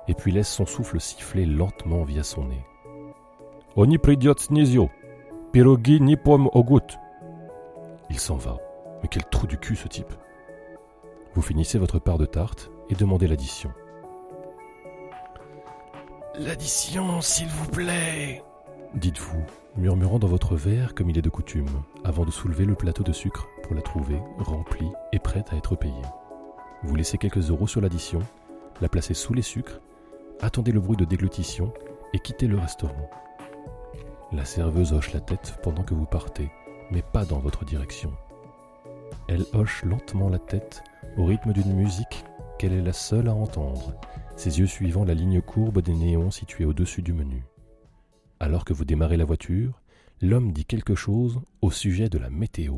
et 0.06 0.14
puis 0.14 0.30
laisse 0.30 0.50
son 0.50 0.66
souffle 0.66 1.00
siffler 1.00 1.46
lentement 1.46 2.04
via 2.04 2.22
son 2.22 2.44
nez. 2.44 2.64
Oh, 3.74 3.82
Oni 3.82 3.98
snizio, 4.36 4.90
pirogi 5.52 6.00
ni 6.00 6.16
pomme 6.16 6.48
au. 6.52 6.64
Il 8.10 8.18
s'en 8.18 8.36
va. 8.36 8.58
Mais 9.02 9.08
quel 9.08 9.24
trou 9.24 9.46
du 9.46 9.58
cul 9.58 9.74
ce 9.74 9.88
type. 9.88 10.12
Vous 11.34 11.42
finissez 11.42 11.78
votre 11.78 11.98
part 11.98 12.18
de 12.18 12.26
tarte 12.26 12.70
et 12.92 12.94
demandez 12.94 13.26
l'addition. 13.26 13.72
L'addition, 16.38 17.22
s'il 17.22 17.48
vous 17.48 17.68
plaît, 17.70 18.42
dites-vous, 18.94 19.42
murmurant 19.76 20.18
dans 20.18 20.28
votre 20.28 20.56
verre 20.56 20.94
comme 20.94 21.08
il 21.08 21.16
est 21.16 21.22
de 21.22 21.30
coutume, 21.30 21.82
avant 22.04 22.26
de 22.26 22.30
soulever 22.30 22.66
le 22.66 22.74
plateau 22.74 23.02
de 23.02 23.12
sucre 23.12 23.48
pour 23.62 23.74
la 23.74 23.80
trouver 23.80 24.18
remplie 24.38 24.90
et 25.12 25.18
prête 25.18 25.52
à 25.52 25.56
être 25.56 25.74
payée. 25.74 25.94
Vous 26.82 26.94
laissez 26.94 27.16
quelques 27.16 27.50
euros 27.50 27.66
sur 27.66 27.80
l'addition, 27.80 28.20
la 28.82 28.90
placez 28.90 29.14
sous 29.14 29.32
les 29.32 29.42
sucres, 29.42 29.80
attendez 30.42 30.72
le 30.72 30.80
bruit 30.80 30.98
de 30.98 31.06
déglutition 31.06 31.72
et 32.12 32.18
quittez 32.18 32.46
le 32.46 32.58
restaurant. 32.58 33.08
La 34.32 34.44
serveuse 34.44 34.92
hoche 34.92 35.14
la 35.14 35.20
tête 35.20 35.58
pendant 35.62 35.82
que 35.82 35.94
vous 35.94 36.06
partez, 36.06 36.50
mais 36.90 37.02
pas 37.02 37.24
dans 37.24 37.38
votre 37.38 37.64
direction. 37.64 38.12
Elle 39.28 39.46
hoche 39.54 39.82
lentement 39.84 40.28
la 40.28 40.38
tête 40.38 40.82
au 41.16 41.24
rythme 41.24 41.52
d'une 41.54 41.72
musique 41.74 42.24
qu'elle 42.62 42.74
est 42.74 42.80
la 42.80 42.92
seule 42.92 43.26
à 43.26 43.34
entendre, 43.34 43.92
ses 44.36 44.60
yeux 44.60 44.68
suivant 44.68 45.04
la 45.04 45.14
ligne 45.14 45.42
courbe 45.42 45.82
des 45.82 45.94
néons 45.94 46.30
situés 46.30 46.64
au-dessus 46.64 47.02
du 47.02 47.12
menu. 47.12 47.42
Alors 48.38 48.64
que 48.64 48.72
vous 48.72 48.84
démarrez 48.84 49.16
la 49.16 49.24
voiture, 49.24 49.82
l'homme 50.20 50.52
dit 50.52 50.64
quelque 50.64 50.94
chose 50.94 51.40
au 51.60 51.72
sujet 51.72 52.08
de 52.08 52.18
la 52.18 52.30
météo. 52.30 52.74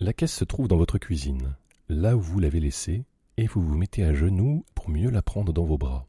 La 0.00 0.12
caisse 0.12 0.32
se 0.32 0.44
trouve 0.44 0.68
dans 0.68 0.76
votre 0.76 0.98
cuisine, 0.98 1.56
là 1.88 2.16
où 2.16 2.20
vous 2.20 2.38
l'avez 2.38 2.60
laissée, 2.60 3.04
et 3.36 3.48
vous 3.48 3.60
vous 3.60 3.76
mettez 3.76 4.04
à 4.04 4.14
genoux 4.14 4.64
pour 4.76 4.90
mieux 4.90 5.10
la 5.10 5.22
prendre 5.22 5.52
dans 5.52 5.64
vos 5.64 5.76
bras. 5.76 6.06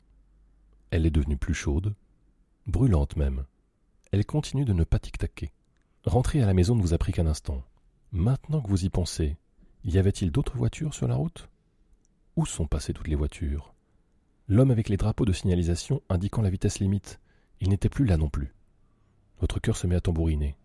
Elle 0.91 1.08
est 1.08 1.12
devenue 1.12 1.38
plus 1.38 1.55
chaude, 1.55 1.96
brûlante 2.67 3.15
même. 3.15 3.46
Elle 4.12 4.27
continue 4.27 4.63
de 4.63 4.74
ne 4.74 4.84
pas 4.84 5.00
tic-taquer. 5.00 5.51
Rentrer 6.03 6.43
à 6.43 6.46
la 6.46 6.53
maison 6.53 6.75
ne 6.75 6.84
vous 6.84 6.93
a 6.93 7.00
pris 7.00 7.13
qu'un 7.13 7.25
instant. 7.25 7.63
Maintenant 8.12 8.62
que 8.62 8.67
vous 8.67 8.86
y 8.86 8.89
pensez, 8.89 9.38
y 9.84 9.98
avait-il 9.98 10.31
d'autres 10.31 10.55
voitures 10.55 10.93
sur 10.93 11.08
la 11.08 11.15
route? 11.15 11.50
Où 12.36 12.46
sont 12.46 12.67
passées 12.67 12.93
toutes 12.93 13.08
les 13.08 13.15
voitures? 13.15 13.74
L'homme 14.48 14.69
avec 14.69 14.89
les 14.89 14.98
drapeaux 14.98 15.25
de 15.25 15.34
signalisation 15.34 16.03
indiquant 16.10 16.43
la 16.43 16.51
vitesse 16.51 16.77
limite, 16.77 17.19
il 17.60 17.69
n'était 17.69 17.89
plus 17.89 18.05
là 18.05 18.17
non 18.17 18.29
plus. 18.29 18.53
Votre 19.39 19.60
cœur 19.60 19.75
se 19.75 19.88
met 19.88 19.96
à 19.96 20.01
tambouriner. 20.01 20.59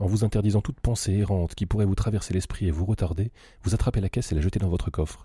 En 0.00 0.06
vous 0.06 0.24
interdisant 0.24 0.60
toute 0.60 0.80
pensée 0.80 1.12
errante 1.12 1.54
qui 1.54 1.66
pourrait 1.66 1.84
vous 1.84 1.94
traverser 1.94 2.34
l'esprit 2.34 2.66
et 2.66 2.70
vous 2.70 2.84
retarder, 2.84 3.30
vous 3.62 3.74
attrapez 3.74 4.00
la 4.00 4.08
caisse 4.08 4.32
et 4.32 4.34
la 4.34 4.40
jetez 4.40 4.58
dans 4.58 4.68
votre 4.68 4.90
coffre. 4.90 5.24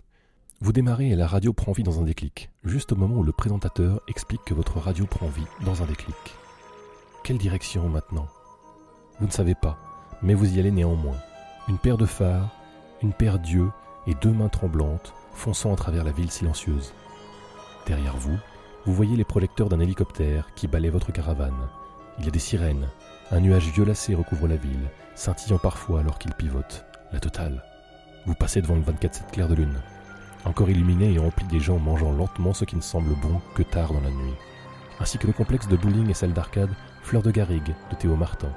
Vous 0.59 0.73
démarrez 0.73 1.09
et 1.09 1.15
la 1.15 1.27
radio 1.27 1.53
prend 1.53 1.71
vie 1.71 1.83
dans 1.83 1.99
un 1.99 2.03
déclic, 2.03 2.49
juste 2.63 2.91
au 2.91 2.95
moment 2.95 3.17
où 3.17 3.23
le 3.23 3.31
présentateur 3.31 4.01
explique 4.07 4.43
que 4.43 4.53
votre 4.53 4.79
radio 4.79 5.05
prend 5.05 5.27
vie 5.27 5.45
dans 5.63 5.83
un 5.83 5.85
déclic. 5.85 6.15
Quelle 7.23 7.37
direction 7.37 7.87
maintenant? 7.89 8.27
Vous 9.19 9.27
ne 9.27 9.31
savez 9.31 9.55
pas, 9.55 9.77
mais 10.21 10.33
vous 10.33 10.55
y 10.55 10.59
allez 10.59 10.71
néanmoins. 10.71 11.17
Une 11.67 11.77
paire 11.77 11.97
de 11.97 12.05
phares, 12.05 12.55
une 13.03 13.13
paire 13.13 13.39
d'yeux 13.39 13.69
et 14.07 14.15
deux 14.15 14.31
mains 14.31 14.49
tremblantes 14.49 15.13
fonçant 15.33 15.73
à 15.73 15.75
travers 15.75 16.03
la 16.03 16.11
ville 16.11 16.31
silencieuse. 16.31 16.93
Derrière 17.85 18.17
vous, 18.17 18.37
vous 18.85 18.93
voyez 18.93 19.15
les 19.15 19.25
projecteurs 19.25 19.69
d'un 19.69 19.79
hélicoptère 19.79 20.53
qui 20.55 20.67
balaie 20.67 20.89
votre 20.89 21.11
caravane. 21.11 21.67
Il 22.19 22.25
y 22.25 22.27
a 22.27 22.31
des 22.31 22.39
sirènes, 22.39 22.87
un 23.31 23.39
nuage 23.39 23.69
violacé 23.71 24.15
recouvre 24.15 24.47
la 24.47 24.55
ville, 24.55 24.89
scintillant 25.15 25.59
parfois 25.59 25.99
alors 25.99 26.17
qu'il 26.17 26.33
pivote. 26.33 26.85
La 27.11 27.19
totale. 27.19 27.63
Vous 28.25 28.33
passez 28.33 28.61
devant 28.61 28.75
le 28.75 28.81
24-7 28.81 29.31
clair 29.31 29.47
de 29.47 29.55
lune, 29.55 29.79
encore 30.43 30.69
illuminé 30.69 31.13
et 31.13 31.19
rempli 31.19 31.45
des 31.45 31.59
gens 31.59 31.79
mangeant 31.79 32.11
lentement 32.11 32.53
ce 32.53 32.65
qui 32.65 32.75
ne 32.75 32.81
semble 32.81 33.15
bon 33.21 33.39
que 33.55 33.63
tard 33.63 33.93
dans 33.93 34.01
la 34.01 34.09
nuit, 34.09 34.33
ainsi 34.99 35.17
que 35.17 35.27
le 35.27 35.33
complexe 35.33 35.67
de 35.67 35.77
bowling 35.77 36.09
et 36.09 36.13
salle 36.13 36.33
d'arcade 36.33 36.73
Fleur 37.03 37.21
de 37.21 37.31
Garrigue 37.31 37.75
de 37.89 37.95
Théo 37.95 38.15
Martin, 38.15 38.51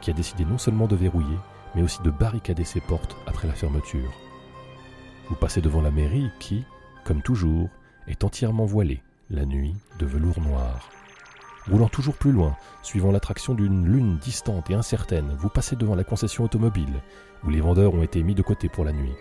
qui 0.00 0.10
a 0.10 0.14
décidé 0.14 0.44
non 0.44 0.58
seulement 0.58 0.88
de 0.88 0.96
verrouiller, 0.96 1.38
mais 1.74 1.82
aussi 1.82 2.02
de 2.02 2.10
barricader 2.10 2.64
ses 2.64 2.80
portes 2.80 3.16
après 3.26 3.46
la 3.46 3.54
fermeture. 3.54 4.12
Vous 5.28 5.36
passez 5.36 5.60
devant 5.60 5.82
la 5.82 5.90
mairie 5.90 6.30
qui, 6.40 6.64
comme 7.04 7.22
toujours, 7.22 7.68
est 8.08 8.24
entièrement 8.24 8.66
voilée, 8.66 9.02
la 9.30 9.46
nuit 9.46 9.76
de 9.98 10.06
velours 10.06 10.40
noir. 10.40 10.90
Roulant 11.70 11.88
toujours 11.88 12.16
plus 12.16 12.32
loin, 12.32 12.56
suivant 12.82 13.12
l'attraction 13.12 13.54
d'une 13.54 13.86
lune 13.86 14.18
distante 14.18 14.68
et 14.70 14.74
incertaine, 14.74 15.36
vous 15.38 15.48
passez 15.48 15.76
devant 15.76 15.94
la 15.94 16.04
concession 16.04 16.44
automobile, 16.44 17.02
où 17.44 17.50
les 17.50 17.60
vendeurs 17.60 17.94
ont 17.94 18.02
été 18.02 18.22
mis 18.22 18.34
de 18.34 18.42
côté 18.42 18.68
pour 18.68 18.84
la 18.84 18.92
nuit, 18.92 19.14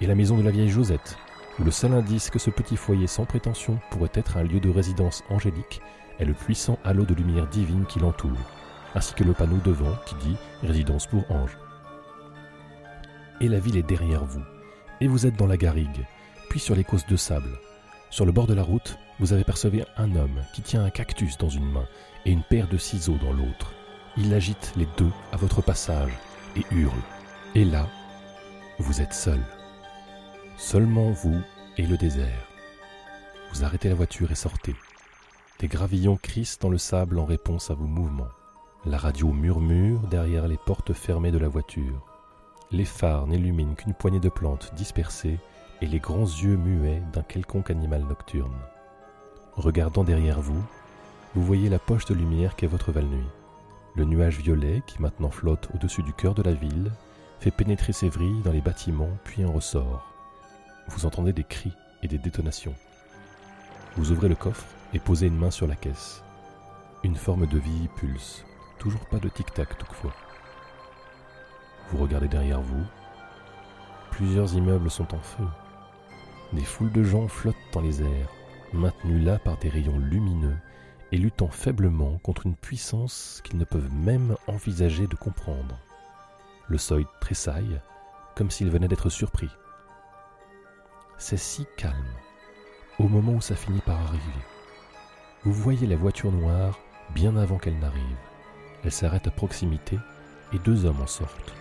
et 0.00 0.06
la 0.06 0.14
maison 0.14 0.36
de 0.36 0.42
la 0.42 0.52
vieille 0.52 0.68
Josette, 0.68 1.16
où 1.58 1.64
le 1.64 1.72
seul 1.72 1.92
indice 1.92 2.30
que 2.30 2.38
ce 2.38 2.50
petit 2.50 2.76
foyer 2.76 3.08
sans 3.08 3.24
prétention 3.24 3.80
pourrait 3.90 4.12
être 4.14 4.36
un 4.36 4.44
lieu 4.44 4.60
de 4.60 4.70
résidence 4.70 5.24
angélique 5.28 5.80
est 6.20 6.24
le 6.24 6.34
puissant 6.34 6.78
halo 6.84 7.04
de 7.04 7.14
lumière 7.14 7.48
divine 7.48 7.84
qui 7.86 7.98
l'entoure, 7.98 8.38
ainsi 8.94 9.14
que 9.14 9.24
le 9.24 9.32
panneau 9.32 9.58
devant 9.64 9.94
qui 10.06 10.14
dit 10.16 10.36
Résidence 10.62 11.06
pour 11.06 11.30
ange. 11.30 11.58
Et 13.40 13.48
la 13.48 13.58
ville 13.60 13.76
est 13.76 13.82
derrière 13.82 14.24
vous, 14.24 14.42
et 15.00 15.08
vous 15.08 15.26
êtes 15.26 15.36
dans 15.36 15.46
la 15.46 15.56
garrigue, 15.56 16.06
puis 16.48 16.60
sur 16.60 16.74
les 16.74 16.84
causes 16.84 17.06
de 17.06 17.16
sable. 17.16 17.58
Sur 18.10 18.24
le 18.24 18.32
bord 18.32 18.46
de 18.46 18.54
la 18.54 18.62
route, 18.62 18.98
vous 19.20 19.32
avez 19.32 19.44
percevé 19.44 19.84
un 19.96 20.14
homme 20.14 20.42
qui 20.52 20.62
tient 20.62 20.84
un 20.84 20.90
cactus 20.90 21.38
dans 21.38 21.48
une 21.48 21.70
main 21.70 21.86
et 22.24 22.30
une 22.30 22.42
paire 22.42 22.68
de 22.68 22.78
ciseaux 22.78 23.16
dans 23.16 23.32
l'autre. 23.32 23.72
Il 24.16 24.32
agite 24.32 24.72
les 24.76 24.86
deux 24.96 25.10
à 25.32 25.36
votre 25.36 25.62
passage 25.62 26.12
et 26.56 26.62
hurle. 26.70 27.02
Et 27.54 27.64
là, 27.64 27.86
vous 28.78 29.00
êtes 29.00 29.12
seul. 29.12 29.40
Seulement 30.56 31.10
vous 31.10 31.40
et 31.76 31.86
le 31.86 31.96
désert. 31.96 32.48
Vous 33.52 33.64
arrêtez 33.64 33.88
la 33.88 33.94
voiture 33.94 34.30
et 34.30 34.36
sortez. 34.36 34.74
Des 35.58 35.68
gravillons 35.68 36.16
crissent 36.16 36.58
dans 36.58 36.70
le 36.70 36.78
sable 36.78 37.18
en 37.18 37.24
réponse 37.24 37.70
à 37.70 37.74
vos 37.74 37.86
mouvements. 37.86 38.28
La 38.84 38.98
radio 38.98 39.32
murmure 39.32 40.00
derrière 40.08 40.46
les 40.46 40.56
portes 40.56 40.92
fermées 40.92 41.32
de 41.32 41.38
la 41.38 41.48
voiture. 41.48 42.06
Les 42.70 42.84
phares 42.84 43.26
n'illuminent 43.26 43.74
qu'une 43.74 43.94
poignée 43.94 44.20
de 44.20 44.28
plantes 44.28 44.72
dispersées 44.74 45.38
et 45.80 45.86
les 45.86 45.98
grands 45.98 46.26
yeux 46.26 46.56
muets 46.56 47.02
d'un 47.12 47.22
quelconque 47.22 47.70
animal 47.70 48.04
nocturne. 48.04 48.56
Regardant 49.58 50.04
derrière 50.04 50.40
vous, 50.40 50.62
vous 51.34 51.42
voyez 51.42 51.68
la 51.68 51.80
poche 51.80 52.04
de 52.04 52.14
lumière 52.14 52.54
qu'est 52.54 52.68
votre 52.68 52.92
Val-Nuit. 52.92 53.26
Le 53.96 54.04
nuage 54.04 54.38
violet 54.38 54.84
qui 54.86 55.02
maintenant 55.02 55.32
flotte 55.32 55.68
au-dessus 55.74 56.04
du 56.04 56.12
cœur 56.12 56.32
de 56.34 56.44
la 56.44 56.52
ville 56.52 56.92
fait 57.40 57.50
pénétrer 57.50 57.92
ses 57.92 58.08
vrilles 58.08 58.40
dans 58.44 58.52
les 58.52 58.60
bâtiments 58.60 59.10
puis 59.24 59.44
en 59.44 59.50
ressort. 59.50 60.06
Vous 60.86 61.06
entendez 61.06 61.32
des 61.32 61.42
cris 61.42 61.72
et 62.04 62.06
des 62.06 62.18
détonations. 62.18 62.76
Vous 63.96 64.12
ouvrez 64.12 64.28
le 64.28 64.36
coffre 64.36 64.64
et 64.94 65.00
posez 65.00 65.26
une 65.26 65.36
main 65.36 65.50
sur 65.50 65.66
la 65.66 65.74
caisse. 65.74 66.22
Une 67.02 67.16
forme 67.16 67.48
de 67.48 67.58
vie 67.58 67.88
pulse, 67.96 68.44
toujours 68.78 69.06
pas 69.06 69.18
de 69.18 69.28
tic-tac 69.28 69.76
toutefois. 69.76 70.14
Vous 71.90 71.98
regardez 71.98 72.28
derrière 72.28 72.60
vous. 72.60 72.84
Plusieurs 74.12 74.54
immeubles 74.54 74.88
sont 74.88 75.12
en 75.16 75.20
feu. 75.20 75.44
Des 76.52 76.64
foules 76.64 76.92
de 76.92 77.02
gens 77.02 77.26
flottent 77.26 77.56
dans 77.72 77.80
les 77.80 78.02
airs 78.02 78.37
maintenus 78.72 79.24
là 79.24 79.38
par 79.38 79.56
des 79.58 79.68
rayons 79.68 79.98
lumineux 79.98 80.56
et 81.12 81.16
luttant 81.16 81.48
faiblement 81.48 82.18
contre 82.18 82.46
une 82.46 82.56
puissance 82.56 83.40
qu'ils 83.44 83.58
ne 83.58 83.64
peuvent 83.64 83.92
même 83.92 84.36
envisager 84.46 85.06
de 85.06 85.16
comprendre. 85.16 85.78
Le 86.68 86.78
seuil 86.78 87.06
tressaille, 87.20 87.80
comme 88.36 88.50
s'il 88.50 88.70
venait 88.70 88.88
d'être 88.88 89.08
surpris. 89.08 89.50
C'est 91.16 91.38
si 91.38 91.66
calme, 91.76 91.94
au 92.98 93.08
moment 93.08 93.32
où 93.32 93.40
ça 93.40 93.56
finit 93.56 93.80
par 93.80 94.00
arriver. 94.00 94.22
Vous 95.44 95.52
voyez 95.52 95.86
la 95.86 95.96
voiture 95.96 96.30
noire 96.30 96.78
bien 97.14 97.36
avant 97.36 97.58
qu'elle 97.58 97.78
n'arrive. 97.78 98.16
Elle 98.84 98.92
s'arrête 98.92 99.26
à 99.26 99.30
proximité 99.30 99.98
et 100.52 100.58
deux 100.58 100.84
hommes 100.84 101.00
en 101.00 101.06
sortent. 101.06 101.52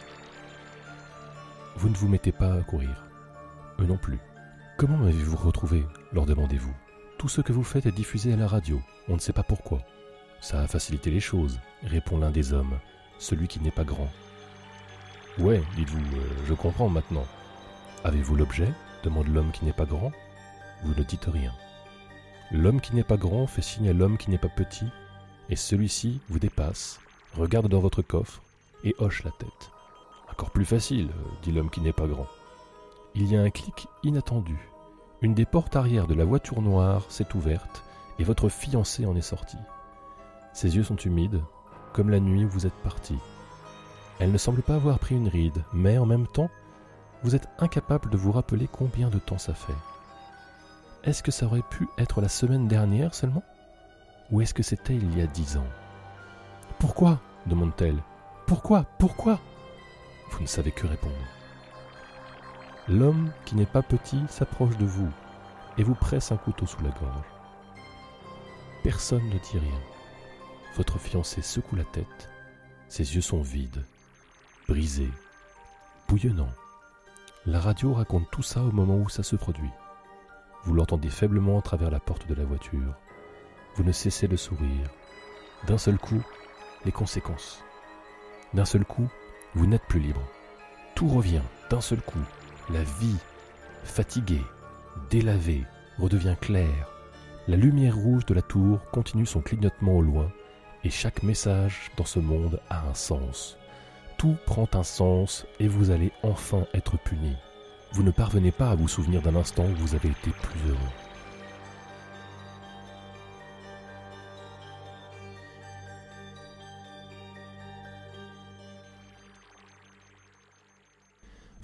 Vous 1.78 1.90
ne 1.90 1.96
vous 1.96 2.08
mettez 2.08 2.32
pas 2.32 2.54
à 2.54 2.62
courir. 2.64 3.06
Eux 3.80 3.86
non 3.86 3.98
plus. 3.98 4.20
Comment 4.78 4.98
m'avez-vous 4.98 5.38
retrouvé 5.38 5.86
leur 6.12 6.26
demandez-vous? 6.26 6.74
Tout 7.18 7.30
ce 7.30 7.42
que 7.42 7.52
vous 7.52 7.64
faites 7.64 7.88
est 7.88 7.92
diffusé 7.92 8.34
à 8.34 8.36
la 8.36 8.48
radio, 8.48 8.80
on 9.10 9.16
ne 9.16 9.20
sait 9.20 9.34
pas 9.34 9.42
pourquoi. 9.42 9.80
Ça 10.40 10.62
a 10.62 10.68
facilité 10.68 11.10
les 11.10 11.20
choses, 11.20 11.60
répond 11.84 12.20
l'un 12.20 12.30
des 12.30 12.54
hommes, 12.54 12.78
celui 13.18 13.48
qui 13.48 13.60
n'est 13.60 13.72
pas 13.72 13.84
grand. 13.84 14.10
Ouais, 15.40 15.64
dites-vous, 15.76 16.18
euh, 16.18 16.46
je 16.48 16.54
comprends 16.54 16.90
maintenant. 16.90 17.26
Avez-vous 18.04 18.36
l'objet? 18.36 18.72
demande 19.04 19.28
l'homme 19.28 19.52
qui 19.52 19.66
n'est 19.66 19.74
pas 19.74 19.86
grand. 19.86 20.12
Vous 20.84 20.94
ne 20.94 21.04
dites 21.04 21.26
rien. 21.26 21.54
L'homme 22.52 22.82
qui 22.82 22.96
n'est 22.96 23.04
pas 23.04 23.18
grand 23.18 23.48
fait 23.48 23.62
signe 23.64 23.90
à 23.90 23.94
l'homme 23.94 24.18
qui 24.18 24.30
n'est 24.30 24.38
pas 24.38 24.48
petit, 24.48 24.88
et 25.50 25.56
celui-ci 25.56 26.20
vous 26.30 26.40
dépasse, 26.40 27.00
regarde 27.34 27.68
dans 27.68 27.80
votre 27.80 28.04
coffre 28.04 28.42
et 28.84 28.96
hoche 29.00 29.24
la 29.24 29.32
tête. 29.32 29.72
Encore 30.32 30.52
plus 30.52 30.66
facile, 30.66 31.10
euh, 31.10 31.30
dit 31.42 31.52
l'homme 31.52 31.72
qui 31.72 31.82
n'est 31.82 31.94
pas 31.94 32.08
grand. 32.08 32.28
Il 33.16 33.26
y 33.32 33.36
a 33.36 33.42
un 33.42 33.50
clic 33.50 33.88
inattendu, 34.04 34.58
une 35.22 35.34
des 35.34 35.46
portes 35.46 35.76
arrière 35.76 36.08
de 36.08 36.14
la 36.14 36.26
voiture 36.26 36.62
noire 36.62 37.06
s'est 37.10 37.36
ouverte 37.36 37.84
et 38.20 38.24
votre 38.24 38.50
fiancé 38.50 39.06
en 39.06 39.16
est 39.16 39.22
sorti. 39.22 39.58
Ses 40.54 40.76
yeux 40.76 40.84
sont 40.84 40.96
humides, 40.96 41.42
comme 41.94 42.10
la 42.10 42.20
nuit 42.20 42.46
où 42.46 42.50
vous 42.50 42.66
êtes 42.66 42.82
parti. 42.84 43.18
Elle 44.20 44.32
ne 44.32 44.38
semble 44.38 44.62
pas 44.62 44.76
avoir 44.76 45.00
pris 45.00 45.16
une 45.16 45.28
ride, 45.28 45.64
mais 45.74 45.98
en 45.98 46.06
même 46.06 46.28
temps, 46.28 46.50
vous 47.24 47.36
êtes 47.36 47.48
incapable 47.60 48.10
de 48.10 48.18
vous 48.18 48.32
rappeler 48.32 48.68
combien 48.72 49.10
de 49.10 49.20
temps 49.20 49.38
ça 49.38 49.54
fait. 49.54 49.74
Est-ce 51.04 51.24
que 51.24 51.32
ça 51.32 51.46
aurait 51.46 51.64
pu 51.70 51.88
être 51.98 52.22
la 52.22 52.30
semaine 52.30 52.68
dernière 52.68 53.14
seulement? 53.14 53.44
Ou 54.32 54.42
est-ce 54.42 54.54
que 54.54 54.64
c'était 54.64 54.96
il 54.96 55.18
y 55.18 55.22
a 55.22 55.28
dix 55.28 55.58
ans? 55.58 55.68
Pourquoi? 56.80 57.20
demande-t-elle. 57.46 58.02
Pourquoi? 58.46 58.86
Pourquoi? 59.00 59.40
Vous 60.32 60.42
ne 60.42 60.48
savez 60.48 60.72
que 60.72 60.86
répondre. 60.86 61.16
L'homme 62.90 63.32
qui 63.44 63.56
n'est 63.56 63.66
pas 63.66 63.82
petit 63.82 64.22
s'approche 64.30 64.78
de 64.78 64.86
vous 64.86 65.10
et 65.78 65.84
vous 65.84 65.96
presse 65.96 66.32
un 66.32 66.38
couteau 66.38 66.66
sous 66.66 66.82
la 66.84 66.90
gorge. 66.90 67.26
Personne 68.82 69.28
ne 69.28 69.38
dit 69.40 69.60
rien. 69.60 69.80
Votre 70.76 70.98
fiancé 70.98 71.42
secoue 71.42 71.76
la 71.76 71.84
tête, 71.84 72.30
ses 72.88 73.16
yeux 73.16 73.22
sont 73.22 73.42
vides, 73.42 73.84
brisés, 74.70 75.12
bouillonnants. 76.08 76.54
La 77.46 77.60
radio 77.60 77.94
raconte 77.94 78.32
tout 78.32 78.44
ça 78.44 78.62
au 78.62 78.72
moment 78.72 78.98
où 78.98 79.10
ça 79.10 79.24
se 79.24 79.36
produit. 79.36 79.72
Vous 80.64 80.74
l'entendez 80.74 81.10
faiblement 81.10 81.60
à 81.60 81.62
travers 81.62 81.92
la 81.92 82.00
porte 82.00 82.28
de 82.28 82.36
la 82.36 82.46
voiture. 82.46 82.96
Vous 83.76 83.84
ne 83.84 83.92
cessez 83.92 84.30
de 84.30 84.38
sourire. 84.38 84.90
D'un 85.68 85.78
seul 85.78 85.98
coup, 85.98 86.22
les 86.86 86.92
conséquences. 86.94 87.64
D'un 88.54 88.66
seul 88.66 88.86
coup, 88.86 89.10
vous 89.56 89.66
n'êtes 89.68 89.86
plus 89.88 90.00
libre. 90.00 90.22
Tout 90.96 91.10
revient 91.10 91.44
d'un 91.70 91.82
seul 91.82 92.02
coup. 92.02 92.20
La 92.70 92.84
vie, 92.84 93.16
fatiguée, 93.84 94.44
délavée, 95.10 95.64
redevient 96.00 96.36
claire. 96.40 96.90
La 97.48 97.56
lumière 97.56 97.96
rouge 97.96 98.26
de 98.26 98.34
la 98.34 98.42
tour 98.42 98.80
continue 98.92 99.26
son 99.26 99.40
clignotement 99.40 99.94
au 99.98 100.02
loin, 100.02 100.30
et 100.84 100.90
chaque 100.90 101.24
message 101.24 101.92
dans 101.96 102.06
ce 102.06 102.20
monde 102.20 102.60
a 102.70 102.86
un 102.88 102.94
sens. 102.94 103.58
tout 104.18 104.36
prend 104.46 104.68
un 104.74 104.84
sens 104.84 105.46
et 105.60 105.68
vous 105.68 105.92
allez 105.92 106.12
enfin 106.24 106.66
être 106.74 106.98
puni. 106.98 107.36
Vous 107.94 108.04
ne 108.04 108.12
parvenez 108.12 108.52
pas 108.52 108.72
à 108.72 108.76
vous 108.76 108.88
souvenir 108.88 109.22
d'un 109.22 109.36
instant 109.36 109.64
où 109.66 109.76
vous 109.76 109.96
avez 109.96 110.10
été 110.10 110.32
plus 110.32 110.70
heureux. 110.70 111.07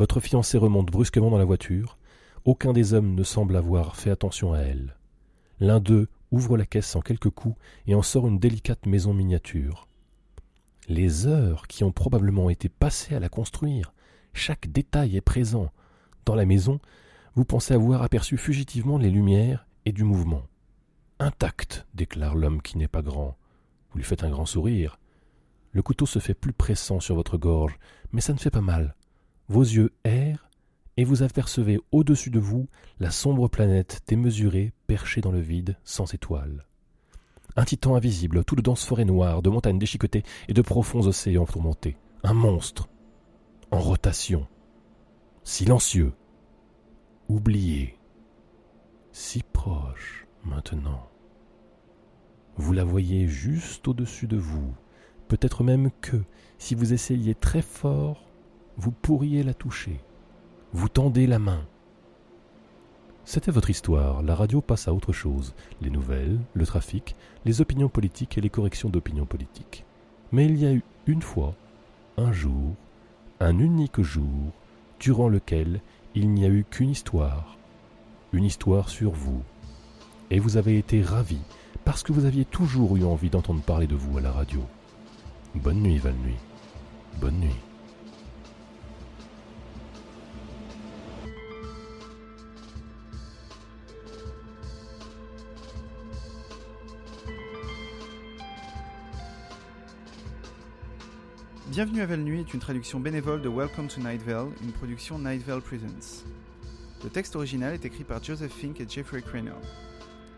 Votre 0.03 0.19
fiancée 0.19 0.57
remonte 0.57 0.91
brusquement 0.91 1.29
dans 1.29 1.37
la 1.37 1.45
voiture. 1.45 1.97
Aucun 2.43 2.73
des 2.73 2.93
hommes 2.93 3.15
ne 3.15 3.23
semble 3.23 3.55
avoir 3.55 3.95
fait 3.95 4.09
attention 4.09 4.51
à 4.51 4.59
elle. 4.59 4.97
L'un 5.61 5.79
d'eux 5.79 6.09
ouvre 6.29 6.57
la 6.57 6.65
caisse 6.65 6.97
en 6.97 6.99
quelques 6.99 7.29
coups 7.29 7.55
et 7.87 7.95
en 7.95 8.01
sort 8.01 8.27
une 8.27 8.37
délicate 8.37 8.85
maison 8.85 9.13
miniature. 9.13 9.87
Les 10.89 11.25
heures 11.25 11.67
qui 11.67 11.85
ont 11.85 11.93
probablement 11.93 12.49
été 12.49 12.67
passées 12.67 13.15
à 13.15 13.21
la 13.21 13.29
construire, 13.29 13.93
chaque 14.33 14.69
détail 14.69 15.15
est 15.15 15.21
présent. 15.21 15.71
Dans 16.25 16.35
la 16.35 16.45
maison, 16.45 16.81
vous 17.35 17.45
pensez 17.45 17.73
avoir 17.73 18.01
aperçu 18.01 18.35
fugitivement 18.35 18.97
les 18.97 19.09
lumières 19.09 19.65
et 19.85 19.93
du 19.93 20.03
mouvement. 20.03 20.43
Intact, 21.19 21.87
déclare 21.93 22.35
l'homme 22.35 22.61
qui 22.61 22.77
n'est 22.77 22.89
pas 22.89 23.03
grand. 23.03 23.37
Vous 23.91 23.99
lui 23.99 24.05
faites 24.05 24.25
un 24.25 24.31
grand 24.31 24.45
sourire. 24.45 24.99
Le 25.71 25.81
couteau 25.81 26.05
se 26.05 26.19
fait 26.19 26.33
plus 26.33 26.51
pressant 26.51 26.99
sur 26.99 27.15
votre 27.15 27.37
gorge, 27.37 27.79
mais 28.11 28.19
ça 28.19 28.33
ne 28.33 28.37
fait 28.37 28.51
pas 28.51 28.59
mal. 28.59 28.97
Vos 29.49 29.61
yeux 29.61 29.91
errent, 30.03 30.49
et 30.97 31.03
vous 31.03 31.23
apercevez 31.23 31.79
au-dessus 31.91 32.29
de 32.29 32.39
vous 32.39 32.67
la 32.99 33.11
sombre 33.11 33.47
planète 33.47 34.01
démesurée 34.07 34.73
perchée 34.87 35.21
dans 35.21 35.31
le 35.31 35.39
vide 35.39 35.77
sans 35.83 36.13
étoiles. 36.13 36.65
Un 37.55 37.65
titan 37.65 37.95
invisible, 37.95 38.43
tout 38.45 38.55
de 38.55 38.61
denses 38.61 38.85
forêts 38.85 39.05
noires, 39.05 39.41
de 39.41 39.49
montagnes 39.49 39.79
déchiquetées 39.79 40.23
et 40.47 40.53
de 40.53 40.61
profonds 40.61 41.05
océans 41.07 41.45
tourmentés. 41.45 41.97
Un 42.23 42.33
monstre. 42.33 42.89
En 43.71 43.79
rotation. 43.79 44.47
Silencieux. 45.43 46.13
Oublié. 47.27 47.97
Si 49.11 49.43
proche 49.43 50.27
maintenant. 50.43 51.09
Vous 52.55 52.73
la 52.73 52.83
voyez 52.83 53.27
juste 53.27 53.87
au-dessus 53.87 54.27
de 54.27 54.37
vous. 54.37 54.73
Peut-être 55.27 55.63
même 55.63 55.91
que, 56.01 56.17
si 56.57 56.75
vous 56.75 56.93
essayiez 56.93 57.35
très 57.35 57.61
fort, 57.61 58.32
vous 58.77 58.91
pourriez 58.91 59.43
la 59.43 59.53
toucher. 59.53 59.99
Vous 60.73 60.89
tendez 60.89 61.27
la 61.27 61.39
main. 61.39 61.65
C'était 63.25 63.51
votre 63.51 63.69
histoire, 63.69 64.21
la 64.21 64.35
radio 64.35 64.59
passe 64.59 64.87
à 64.87 64.93
autre 64.93 65.13
chose, 65.13 65.53
les 65.81 65.89
nouvelles, 65.89 66.39
le 66.53 66.65
trafic, 66.65 67.15
les 67.45 67.61
opinions 67.61 67.87
politiques 67.87 68.37
et 68.37 68.41
les 68.41 68.49
corrections 68.49 68.89
d'opinions 68.89 69.25
politiques. 69.25 69.85
Mais 70.31 70.45
il 70.45 70.57
y 70.57 70.65
a 70.65 70.73
eu 70.73 70.83
une 71.07 71.21
fois, 71.21 71.53
un 72.17 72.33
jour, 72.33 72.75
un 73.39 73.59
unique 73.59 74.01
jour, 74.01 74.51
durant 74.99 75.29
lequel 75.29 75.79
il 76.15 76.29
n'y 76.31 76.45
a 76.45 76.49
eu 76.49 76.65
qu'une 76.69 76.89
histoire, 76.89 77.57
une 78.33 78.43
histoire 78.43 78.89
sur 78.89 79.11
vous. 79.11 79.41
Et 80.31 80.39
vous 80.39 80.57
avez 80.57 80.77
été 80.77 81.01
ravi, 81.01 81.39
parce 81.85 82.03
que 82.03 82.11
vous 82.11 82.25
aviez 82.25 82.45
toujours 82.45 82.97
eu 82.97 83.03
envie 83.03 83.29
d'entendre 83.29 83.61
parler 83.61 83.87
de 83.87 83.95
vous 83.95 84.17
à 84.17 84.21
la 84.21 84.31
radio. 84.31 84.61
Bonne 85.55 85.81
nuit, 85.81 85.97
Val 85.97 86.15
Nuit. 86.15 86.39
Bonne 87.21 87.39
nuit. 87.39 87.72
Bienvenue 101.73 102.01
à 102.01 102.05
Val 102.05 102.19
Nuit 102.19 102.41
est 102.41 102.53
une 102.53 102.59
traduction 102.59 102.99
bénévole 102.99 103.41
de 103.41 103.49
Welcome 103.49 103.87
to 103.87 103.99
Night 103.99 104.21
Vale, 104.21 104.49
une 104.61 104.71
production 104.71 105.17
Night 105.17 105.43
Vale 105.43 105.63
Presents. 105.63 106.23
Le 107.03 107.09
texte 107.09 107.35
original 107.35 107.73
est 107.73 107.83
écrit 107.83 108.03
par 108.03 108.23
Joseph 108.23 108.53
Fink 108.53 108.79
et 108.79 108.87
Jeffrey 108.87 109.23
Craner. 109.23 109.55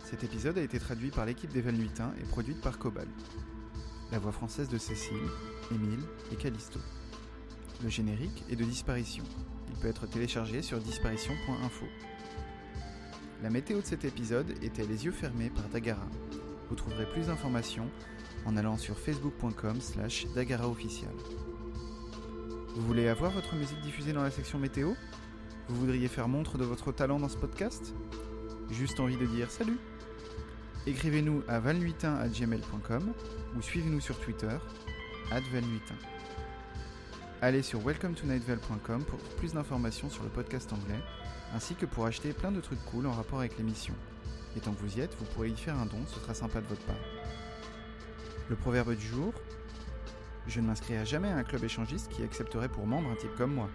Cet 0.06 0.24
épisode 0.24 0.58
a 0.58 0.62
été 0.62 0.80
traduit 0.80 1.10
par 1.10 1.26
l'équipe 1.26 1.52
des 1.52 1.60
Valnuitins 1.60 2.14
et 2.22 2.24
produite 2.24 2.62
par 2.62 2.80
Cobal. 2.80 3.10
La 4.14 4.20
voix 4.20 4.32
française 4.32 4.70
de 4.70 4.78
Cécile, 4.78 5.28
Émile 5.72 6.00
et 6.32 6.38
Callisto. 6.38 6.80
Le 7.84 7.90
générique 7.90 8.46
est 8.50 8.56
de 8.56 8.64
Disparition. 8.64 9.26
Il 9.68 9.76
peut 9.82 9.90
être 9.90 10.08
téléchargé 10.08 10.62
sur 10.62 10.80
disparition.info. 10.80 11.86
La 13.44 13.50
météo 13.50 13.82
de 13.82 13.86
cet 13.86 14.06
épisode 14.06 14.54
était 14.64 14.86
Les 14.86 15.04
yeux 15.04 15.12
fermés 15.12 15.50
par 15.50 15.68
Dagara. 15.68 16.08
Vous 16.70 16.76
trouverez 16.76 17.06
plus 17.08 17.28
d'informations 17.28 17.90
en 18.46 18.58
allant 18.58 18.78
sur 18.78 18.98
facebook.com 18.98 19.82
slash 19.82 20.28
dagaraofficial. 20.36 21.14
Vous 22.76 22.86
voulez 22.86 23.08
avoir 23.08 23.32
votre 23.32 23.56
musique 23.56 23.80
diffusée 23.82 24.14
dans 24.14 24.24
la 24.24 24.32
section 24.32 24.60
météo? 24.60 24.94
Vous 25.68 25.76
voudriez 25.76 26.08
faire 26.08 26.28
montre 26.28 26.58
de 26.58 26.66
votre 26.66 26.92
talent 26.92 27.20
dans 27.20 27.30
ce 27.30 27.38
podcast? 27.38 27.94
Juste 28.70 29.00
envie 29.00 29.18
de 29.18 29.26
dire 29.26 29.50
salut 29.50 29.78
Écrivez-nous 30.88 31.42
à 31.48 31.60
valnuitin.gmail.com 31.60 33.14
ou 33.58 33.62
suivez-nous 33.62 34.02
sur 34.02 34.20
Twitter, 34.20 34.56
valnuitin. 35.30 35.96
Allez 37.42 37.64
sur 37.64 37.84
welcometonightvale.com 37.84 39.04
pour 39.06 39.20
plus 39.38 39.54
d'informations 39.54 40.10
sur 40.10 40.24
le 40.24 40.30
podcast 40.30 40.72
anglais, 40.74 41.00
ainsi 41.54 41.76
que 41.76 41.86
pour 41.86 42.06
acheter 42.06 42.34
plein 42.34 42.52
de 42.52 42.62
trucs 42.62 42.84
cool 42.86 43.08
en 43.08 43.12
rapport 43.12 43.40
avec 43.40 43.58
l'émission. 43.58 43.94
Et 44.56 44.60
tant 44.60 44.74
que 44.74 44.82
vous 44.82 44.98
y 44.98 45.02
êtes, 45.02 45.16
vous 45.18 45.26
pourrez 45.26 45.50
y 45.50 45.56
faire 45.56 45.76
un 45.76 45.86
don, 45.86 46.00
ce 46.08 46.20
sera 46.20 46.34
sympa 46.34 46.62
de 46.62 46.68
votre 46.68 46.84
part. 46.84 46.96
Le 48.48 48.56
proverbe 48.56 48.96
du 48.96 49.06
jour 49.08 49.34
Je 50.48 50.60
ne 50.62 50.68
m'inscrirai 50.68 51.04
jamais 51.04 51.30
à 51.30 51.36
un 51.36 51.44
club 51.44 51.64
échangiste 51.64 52.10
qui 52.12 52.22
accepterait 52.22 52.70
pour 52.70 52.86
membre 52.86 53.10
un 53.10 53.16
type 53.16 53.34
comme 53.36 53.56
moi. 53.56 53.70